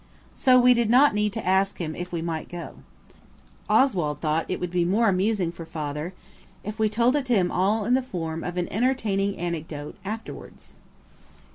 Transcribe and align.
So 0.33 0.57
we 0.59 0.73
did 0.73 0.89
not 0.89 1.13
need 1.13 1.31
to 1.33 1.45
ask 1.45 1.77
him 1.77 1.95
if 1.95 2.11
we 2.11 2.23
might 2.23 2.49
go. 2.49 2.77
Oswald 3.69 4.19
thought 4.19 4.47
it 4.49 4.59
would 4.59 4.71
be 4.71 4.83
more 4.83 5.07
amusing 5.09 5.51
for 5.51 5.63
Father 5.63 6.15
if 6.63 6.79
we 6.79 6.89
told 6.89 7.15
it 7.15 7.19
all 7.29 7.81
to 7.83 7.85
him 7.85 7.85
in 7.87 7.93
the 7.93 8.01
form 8.01 8.43
of 8.43 8.57
an 8.57 8.67
entertaining 8.73 9.37
anecdote, 9.37 9.95
afterwards. 10.03 10.73